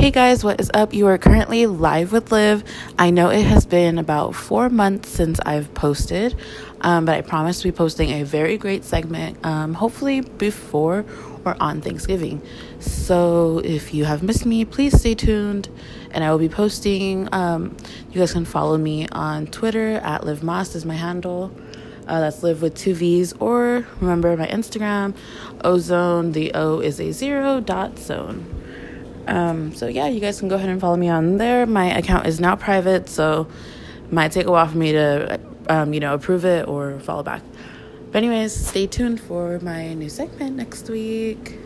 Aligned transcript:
Hey 0.00 0.10
guys, 0.10 0.42
what 0.42 0.58
is 0.58 0.70
up? 0.72 0.94
You 0.94 1.08
are 1.08 1.18
currently 1.18 1.66
live 1.66 2.10
with 2.10 2.32
Liv. 2.32 2.64
I 2.98 3.10
know 3.10 3.28
it 3.28 3.42
has 3.42 3.66
been 3.66 3.98
about 3.98 4.34
four 4.34 4.70
months 4.70 5.10
since 5.10 5.38
I've 5.40 5.74
posted, 5.74 6.34
um, 6.80 7.04
but 7.04 7.16
I 7.16 7.20
promise 7.20 7.58
to 7.58 7.68
be 7.68 7.72
posting 7.72 8.08
a 8.08 8.22
very 8.22 8.56
great 8.56 8.82
segment, 8.82 9.44
um, 9.44 9.74
hopefully 9.74 10.22
before 10.22 11.04
or 11.44 11.54
on 11.60 11.82
Thanksgiving. 11.82 12.40
So 12.78 13.60
if 13.62 13.92
you 13.92 14.06
have 14.06 14.22
missed 14.22 14.46
me, 14.46 14.64
please 14.64 14.98
stay 14.98 15.14
tuned, 15.14 15.68
and 16.12 16.24
I 16.24 16.30
will 16.30 16.38
be 16.38 16.48
posting. 16.48 17.28
Um, 17.30 17.76
you 18.10 18.20
guys 18.20 18.32
can 18.32 18.46
follow 18.46 18.78
me 18.78 19.06
on 19.08 19.48
Twitter 19.48 19.96
at 19.96 20.24
Liv 20.24 20.42
Moss 20.42 20.74
is 20.74 20.86
my 20.86 20.94
handle. 20.94 21.54
Uh, 22.08 22.20
that's 22.20 22.42
live 22.42 22.62
with 22.62 22.74
two 22.74 22.94
V's, 22.94 23.34
or 23.34 23.86
remember 24.00 24.34
my 24.34 24.46
Instagram, 24.46 25.14
ozone. 25.62 26.32
The 26.32 26.52
O 26.54 26.80
is 26.80 27.00
a 27.00 27.12
zero 27.12 27.60
dot 27.60 27.98
zone. 27.98 28.59
Um, 29.30 29.72
so 29.74 29.86
yeah, 29.86 30.08
you 30.08 30.18
guys 30.18 30.40
can 30.40 30.48
go 30.48 30.56
ahead 30.56 30.68
and 30.68 30.80
follow 30.80 30.96
me 30.96 31.08
on 31.08 31.38
there. 31.38 31.64
My 31.64 31.96
account 31.96 32.26
is 32.26 32.40
now 32.40 32.56
private, 32.56 33.08
so 33.08 33.46
might 34.10 34.32
take 34.32 34.46
a 34.46 34.50
while 34.50 34.66
for 34.66 34.76
me 34.76 34.90
to, 34.92 35.40
um, 35.68 35.94
you 35.94 36.00
know, 36.00 36.14
approve 36.14 36.44
it 36.44 36.66
or 36.66 36.98
follow 36.98 37.22
back. 37.22 37.42
But 38.10 38.24
anyways, 38.24 38.52
stay 38.52 38.88
tuned 38.88 39.20
for 39.20 39.60
my 39.60 39.94
new 39.94 40.08
segment 40.08 40.56
next 40.56 40.90
week. 40.90 41.58